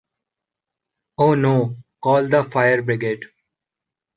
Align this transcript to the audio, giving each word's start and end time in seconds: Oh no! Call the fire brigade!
Oh 1.19 1.35
no! 1.35 1.75
Call 2.01 2.27
the 2.27 2.43
fire 2.43 2.81
brigade! 2.81 3.21